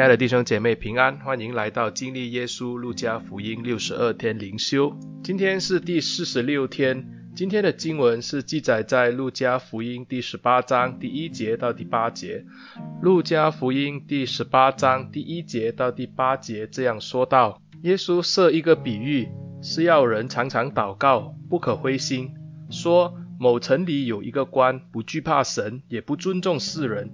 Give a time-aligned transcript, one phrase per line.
[0.00, 4.98] 亲爱的弟兄姐妹平安，欢迎来到经历耶稣路加福音六十二天灵修。
[5.22, 12.42] 今天是第四十六天，今天的经文是记载在路加福音第十八章第一节到第八节。
[13.02, 19.28] 路加福音第十八章第一节到第八节这样说道：耶稣设一个比喻，
[19.60, 22.30] 是要人常常祷告，不可灰心，
[22.70, 27.12] 说某城里有一个官，不惧怕神，也不尊重世人。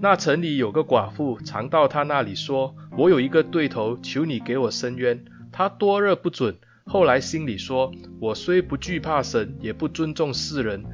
[0.00, 10.84] 那城里有个寡妇，常到他那里说：“我有一个对头，求你给我伸冤。”他多日不准，后来心里说：“我虽不惧怕神，也不尊重世人，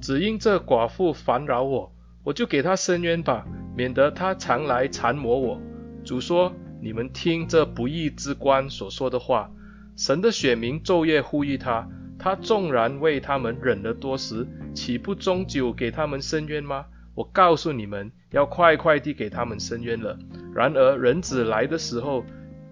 [0.00, 3.44] 只因这寡妇烦扰我，我就给他伸冤吧，
[3.76, 5.60] 免得他常来缠磨我。”
[6.04, 9.50] 主说：“你们听这不义之官所说的话。
[9.96, 20.18] 神的选民昼夜呼吁他，他纵然为他们忍了多时，岂不终久给他们伸冤吗？”我告诉你们，要快快地给他们伸冤了。
[20.54, 22.24] 然而人子来的时候，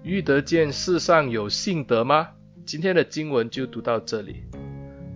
[0.02, 2.28] 遇得见世上有信德吗？
[2.66, 4.42] 今天的经文就读到这里。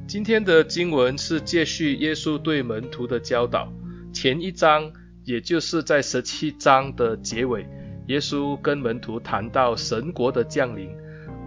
[0.07, 3.73] 今天的经文是借续耶稣对门徒的教导。
[4.13, 4.93] 前一章，
[5.25, 7.67] 也就是在十七章的结尾，
[8.09, 10.91] 耶稣跟门徒谈到神国的降临。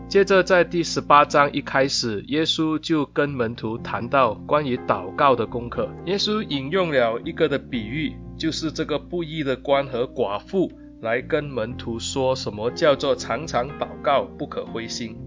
[0.09, 5.89] 接着在第十八章一开始，耶稣就跟门徒谈到关于祷告的功课。
[6.05, 10.71] 耶稣引用了一个的比喻，就是这个布衣的官和寡妇，
[11.01, 15.17] 来跟门徒说什么叫做常常祷告，不可灰心。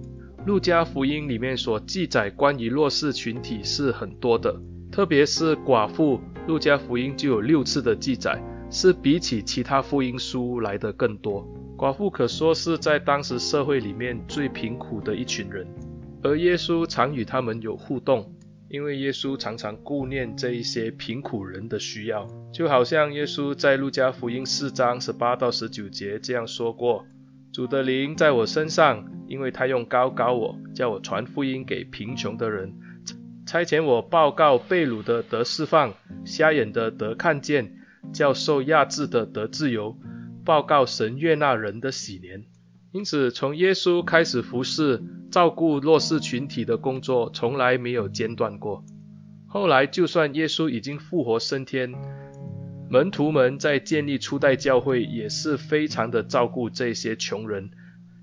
[0.47, 4.59] 路加福音里面所记载关于弱势群体是很多的，
[4.91, 11.47] 特别是寡妇，路加福音就有六次的记载，是比起其他福音书来的更多。
[11.77, 15.67] 寡妇可说是在当时社会里面最贫苦的一群人，
[16.23, 18.33] 而耶稣常与他们有互动，
[18.71, 27.05] 因为耶稣常常顾念这一些贫苦人的需要，就好像耶稣在路加福音四章十八到十九节这样说过
[27.53, 32.73] ：“主的灵在我身上，因为他用膏膏我，叫我传福音给贫穷的人，
[33.45, 35.93] 差遣我报告被掳的得释放，
[36.25, 37.75] 瞎眼的得看见，
[38.13, 39.97] 叫受压制的得自由。”
[40.43, 42.45] 报告神悦纳人的喜年，
[42.93, 48.85] 因此从耶稣开始服侍、照顾弱势群体的工作，从来没有间断过。
[49.47, 51.93] 后来，就算耶稣已经复活升天，
[52.91, 57.71] 门徒们在建立初代教会，也是非常的照顾这些穷人。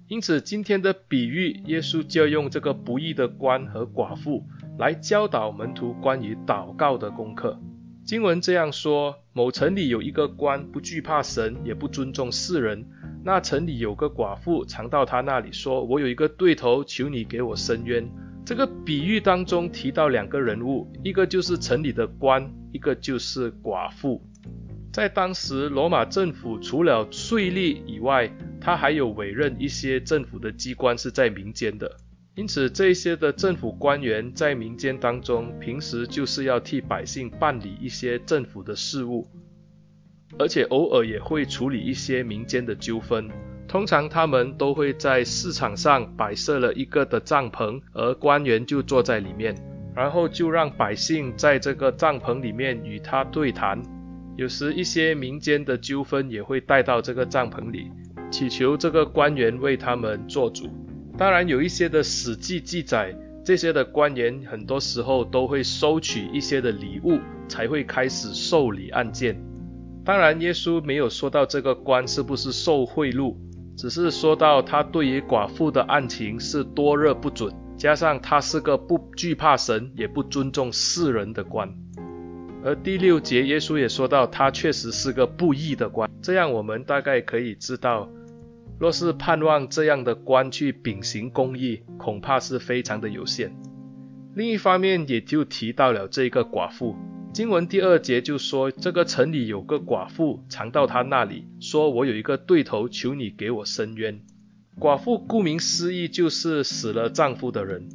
[0.10, 4.44] 因此，今天的比喻，耶稣就用这个不义的官和寡妇
[4.78, 7.60] 来教导门徒关于祷告的功课。
[8.08, 12.86] 经文这样说：某城里有一个官，不惧怕神，也不尊重世人。
[13.22, 18.10] 那城里有个寡妇，常到他那里说：“我有一个对头，求你给我伸冤。”
[18.48, 24.22] 这个比喻当中提到两个人物，一个就是城里的官，一个就是寡妇。
[24.94, 28.32] 在当时，罗马政府除了税吏以外，
[28.62, 31.98] 他还有委任一些政府的机关是在民间的。
[32.38, 39.28] 因此，这些的政府官员在民间当中，平时就是要替百姓办理一些政府的事务，
[40.38, 43.28] 而且偶尔也会处理一些民间的纠纷。
[43.68, 49.56] 通常他们都会在市场上摆设了一个的帐篷，而官员就坐在里面，
[49.96, 53.82] 然后就让百姓在这个帐篷里面与他对谈。
[54.36, 57.90] 有时一些民间的纠纷也会带到这个帐篷里，
[58.30, 60.70] 祈求这个官员为他们做主。
[61.18, 67.18] 当然，有一些的史记记载，这些的官员很多时候都会收取一些的礼物，
[67.48, 69.36] 才会开始受理案件。
[70.06, 73.36] 当然，耶稣没有说到这个官是不是受贿赂，
[73.76, 81.68] 只是说到他对于寡妇的案情是多热不准，加上他是个不惧怕神也不尊重世人的官。
[82.64, 88.08] 而第六节，耶稣也说到他确实是个不义的官，这样我们大概可以知道。
[88.80, 93.56] 若是盼望这样的官去秉行公义，恐怕是非常的有限。
[94.36, 96.96] 另一方面，也就提到了这个寡妇。
[97.34, 104.22] 经文第二节就说，这个城里有个寡妇，常到他那里，说：“我有一个对头，求你给我伸冤。”
[104.80, 107.90] 寡妇顾名思义就是死了丈夫的人。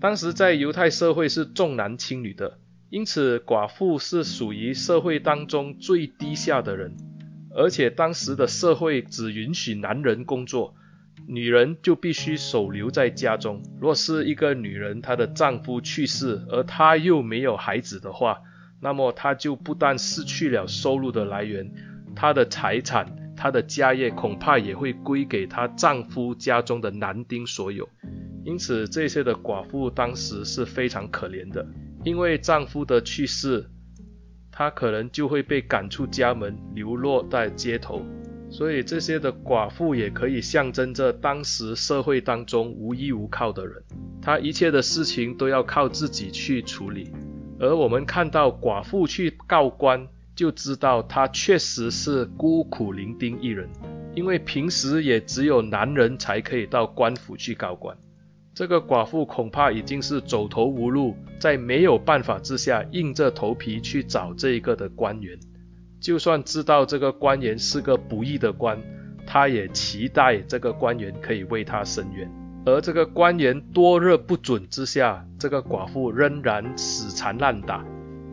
[0.00, 2.58] 当时在犹太社会是重男轻女的，
[2.90, 6.96] 因此寡妇是属于社会当中最低下的人。
[7.54, 10.74] 而且当时的社会只允许男人工作，
[11.26, 13.62] 女人就必须守留在家中。
[13.80, 18.40] 若是一个女人她的丈夫去世，而她又没有孩子的话，
[18.80, 21.70] 那么她就不但失去了收入的来源，
[22.16, 23.06] 她的财产、
[23.36, 27.88] 她的家业恐怕也会归给她丈夫家中的男丁所有。
[28.44, 31.64] 因此，这些的寡妇当时是非常可怜的，
[32.04, 33.70] 因为丈夫的去世。
[34.56, 38.00] 她可能就会被赶出家门，流落在街头。
[38.48, 43.82] 所以这些的寡妇也可以象征着当时社会当中无依无靠的人，
[44.22, 47.10] 她一切的事情都要靠自己去处理。
[47.58, 50.06] 而我们看到寡妇去告官，
[50.36, 53.68] 就知道她确实是孤苦伶仃一人，
[54.14, 57.96] 因为平时也只有男人才可以到官府去告官。
[58.54, 65.36] 这个寡妇恐怕已经是走投无路，在没有办法之下，硬着头皮去找这一个的官员。
[66.00, 68.80] 就算知道这个官员是个不义的官，
[69.26, 72.30] 他也期待这个官员可以为他伸冤。
[72.64, 77.84] 而这个官员多日不准之下，这个寡妇仍然死缠烂打。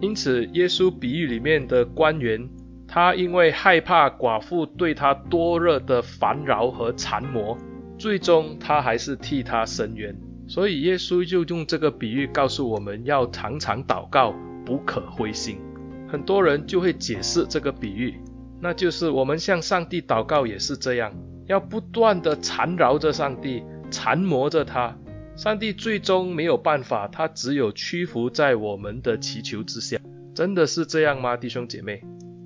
[0.02, 2.48] 因此，耶稣比喻里面的官员，
[2.88, 7.58] 他因为害怕寡妇对他多日的烦扰和缠磨。
[8.02, 14.34] 最终他还是替他伸冤，所以耶稣就用这个比喻告诉我们要常常祷告，
[14.66, 15.60] 不可灰心。
[16.10, 18.20] 很多人就会解释这个比喻，
[18.60, 21.14] 那就是我们向上帝祷告也是这样，
[21.46, 23.62] 要不断地缠绕着上帝，
[23.92, 24.98] 缠磨着他。
[25.36, 30.00] 上帝最终没有办法，他只有屈服在我们的祈求之下。
[30.34, 32.02] 真的是这样吗，弟兄姐妹？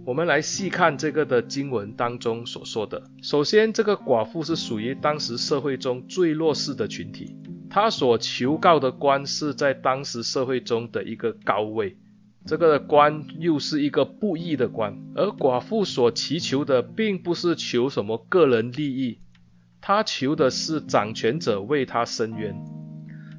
[0.06, 3.02] 我们来细看这个的经文当中所说的。
[3.24, 7.36] 首先，这个寡妇是属于当时社会中最弱势的群体，
[7.72, 11.98] 她所求告的官是在当时社会中的一个高位，
[12.46, 14.96] 这个官又是一个不义的官。
[15.16, 19.18] 而寡妇所祈求的并不是求什么个人利益，
[19.82, 22.56] 她求的是掌权者为她伸冤。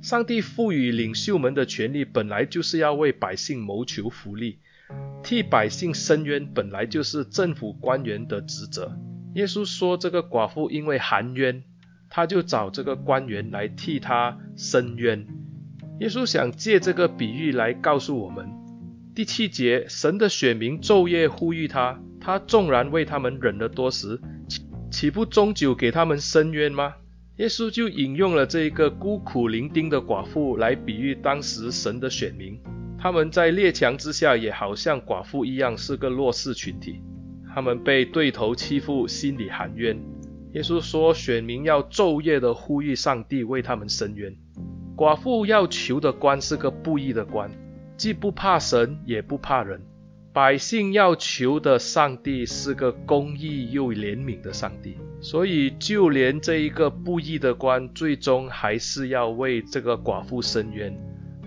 [0.02, 4.58] 上帝赋予领袖们的权利本来就是要为百姓谋求福利。
[5.26, 8.96] 替百姓伸冤本来就是政府官员的职责。
[9.34, 11.64] 耶稣说，这个寡妇因为含冤，
[12.08, 15.26] 他就找这个官员来替他伸冤。
[15.98, 18.48] 耶稣想借这个比喻来告诉我们：
[19.16, 24.20] 第七节，神的选民昼夜呼吁他，他纵然为他们忍了多时，
[24.92, 26.94] 岂不终久给他们伸冤吗？
[27.38, 32.56] 耶稣就引用了这一个孤苦伶仃的寡妇来比喻当时神的选民。
[32.98, 37.02] 他们在列强之下，也好像寡妇一样，是个弱势群体。
[37.54, 39.98] 他们被对头欺负，心里含冤。
[40.52, 44.34] 耶稣说，选民要昼夜的呼吁上帝为他们伸冤。
[44.96, 47.50] 寡妇要求的官是个不义的官，
[47.96, 49.80] 既不怕神，也不怕人。
[50.32, 60.94] 百姓要求的上帝是个公义又怜悯的上帝，所以就连这一个不义的官，最终还是要为这个寡妇伸冤。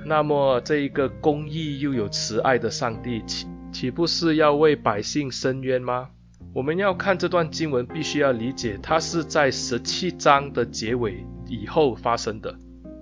[0.09, 6.09] 那么，这一个公义又有慈爱的上帝，岂岂不是要为百姓伸冤吗？
[6.51, 12.51] 我们要看这段经文，必须要理解，它是在十七章的结尾以后发生的。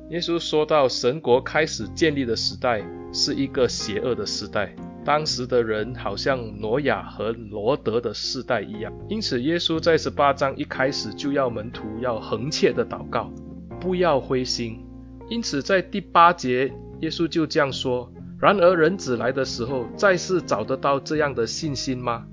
[0.09, 2.83] 耶稣说到，神国开始建立的时代
[3.13, 4.75] 是一个邪恶的时代，
[5.06, 8.92] 当时的人好像挪亚和罗得的世代一样。
[9.07, 13.31] 因此，耶稣在十八章一开始就要门徒要恒切的祷告，
[13.80, 14.86] 不要灰心。
[15.30, 16.69] 因此，在第八节。
[17.02, 22.26] 耶稣就这样说：“然而人子来的时候，再是找得到这样的信心吗？”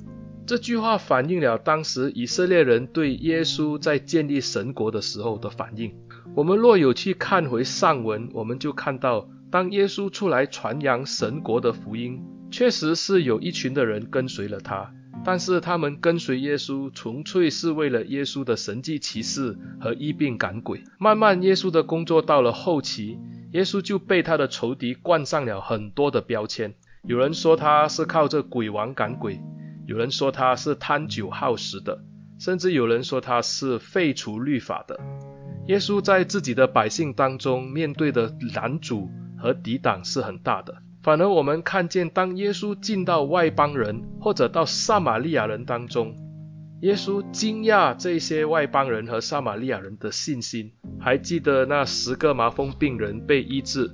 [0.46, 5.94] 这句话反映了当时以色列人对耶稣在建立神国的时候的反应。
[6.34, 12.20] 我们若有去看回上文，我们就看到，当耶稣出来传扬神国的福音，
[12.50, 14.92] 确实是有一群的人跟随了他。
[15.24, 20.82] 但是他们跟随耶稣，纯粹是为了耶稣的神迹奇事和医病赶鬼。
[20.98, 23.18] 慢慢，耶稣的工作到了后期，
[23.54, 26.74] 耶稣就被他的仇敌冠上了很多的标签。
[27.04, 29.40] 有人说他是靠着鬼王赶鬼，
[29.86, 32.02] 有人说他是贪酒好食的，
[32.36, 34.98] 甚至有人说他是废除律法的。
[35.68, 39.08] 耶稣在自己的百姓当中面对的拦阻
[39.38, 40.74] 和抵挡是很大的。
[41.04, 46.12] 反而我们看见，当耶稣进到外邦人或者到撒玛利亚人当中，
[46.84, 50.70] 耶稣惊讶这些外邦人和撒玛利亚人的信心。
[51.00, 53.90] 还记得那十个麻风病人被医治，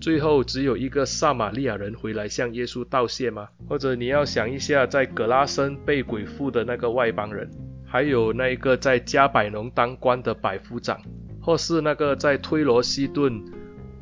[0.00, 3.48] 最后只有一个撒玛利亚人回来向耶稣道谢吗？
[3.68, 7.50] 或者你要想一下，在葛拉森被鬼附的那个外邦人，
[7.84, 10.98] 还有那一个在加百农当官的百夫长，
[11.42, 13.44] 或是那个在推罗西顿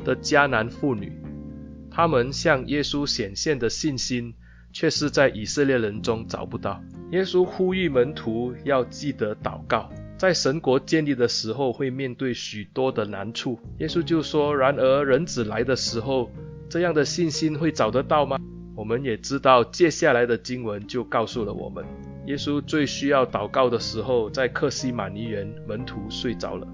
[0.04, 1.21] 的迦南妇女。
[1.90, 4.33] 他们向耶稣显现的信心，
[4.73, 6.80] 却是在以色列人中找不到。
[7.14, 13.56] 耶稣呼吁门徒要记得祷告，在神国建立的时候会面对许多的难处。
[13.78, 16.28] 耶稣就说：“然而人子来的时候，
[16.68, 18.37] 这样的信心会找得到吗？”
[18.75, 21.85] 我们也知道，接下来的经文就告诉了我们，
[22.26, 26.66] 耶稣最需要祷告的时候，在客西马尼园，门徒睡着了，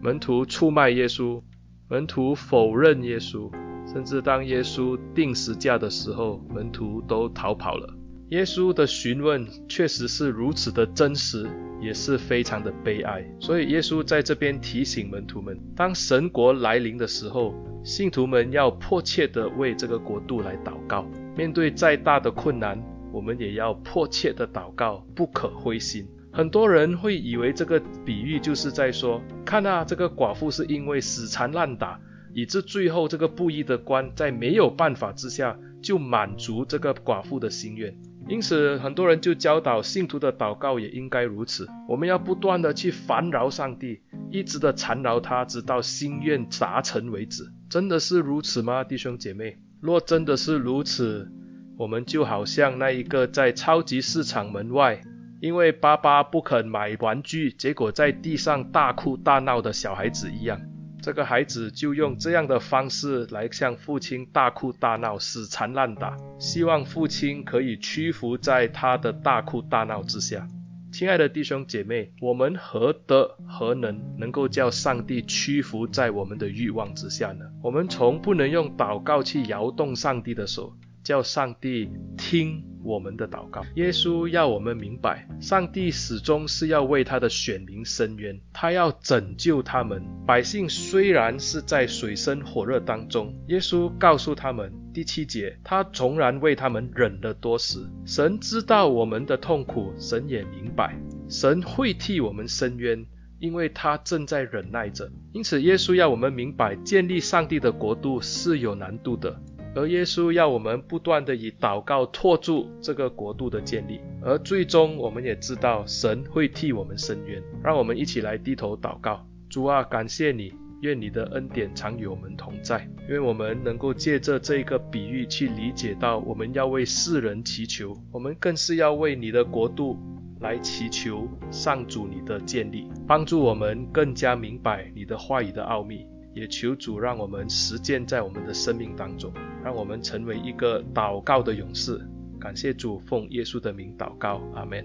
[0.00, 1.42] 门徒出卖耶稣，
[1.90, 3.50] 门徒否认耶稣。
[3.92, 7.94] 甚至当耶稣钉十架的时候，门徒都逃跑了。
[8.32, 11.46] 耶稣的询问确实是如此的真实，
[11.82, 13.22] 也是非常的悲哀。
[13.38, 21.06] 所以耶稣在这边提醒门徒们，当神国来临的时候，信徒们要迫切地为这个国度来祷告。
[21.36, 26.08] 面对再大的困难，我们也要迫切地祷告，不可灰心。
[26.32, 32.00] 很多人会以为这个比喻就是在说，看啊，这个寡妇是因为死缠烂打，
[32.32, 37.94] 以致最后这个布衣的官在没有办法之下，就满足这个寡妇的心愿。
[38.32, 41.68] 因此，很多人就教导信徒的祷告也应该如此。
[41.86, 47.44] 我们要不断的去烦扰上帝，一直的缠绕他，直到心愿达成为止。
[47.68, 49.58] 真的是如此吗，弟兄姐妹？
[49.82, 51.30] 若真的是如此，
[51.76, 55.02] 我们就好像那一个在超级市场门外，
[55.42, 60.58] 因为爸爸不肯买玩具，结果在地上大哭大闹的小孩子一样。
[61.02, 70.46] 这个孩子就用这样的方式来向父亲大哭大闹、死缠烂打，希望父亲可以屈服在他的大哭大闹之下。
[70.92, 77.46] 亲爱的弟兄姐妹，我们何德何能能够叫上帝屈服在我们的欲望之下呢？
[77.62, 83.62] 我们从不能用祷告去摇动上帝的手，叫上帝听我们的祷告。
[83.74, 90.02] 耶稣要我们明白，上帝始终是要为他的选民伸冤，他要拯救他们。
[90.26, 97.78] 百姓虽然是在水深火热当中，耶稣告诉他们，第七节，他纵然为他们忍了多时。
[98.04, 100.96] 神知道我们的痛苦，神也明白，
[101.28, 103.04] 神会替我们伸冤，
[103.38, 105.10] 因为他正在忍耐着。
[105.32, 109.40] 因此，耶稣要我们明白，建立上帝的国度是有难度的。
[109.74, 117.42] 而耶稣要我们不断地以祷告托住这个国度的建立，而最终我们也知道神会替我们伸冤。
[117.64, 119.26] 让我们一起来低头祷告。
[119.48, 120.52] 主啊，感谢你，
[120.82, 122.86] 愿你的恩典常与我们同在。
[123.08, 129.96] 愿我们能够借着这个比喻去理解到，我们要为世人祈求，我们更是要为你的国度
[130.40, 136.06] 来祈求上主你的建立，帮助我们更加明白你的话语的奥秘。
[136.34, 139.32] 也求主让我们实践在我们的生命当中，
[139.64, 142.00] 让我们成为一个祷告的勇士。
[142.40, 144.84] 感谢主，奉耶稣的名祷告，阿门。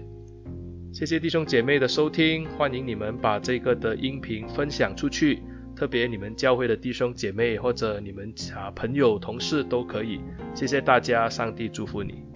[0.92, 5.42] 谢谢弟兄姐妹的收听，欢迎你们把这个的音频分享出去，
[5.74, 10.20] 特别你们教会的弟兄姐妹或者你们啊朋友同事都可以。
[10.54, 12.27] 谢谢大家，上帝祝福你。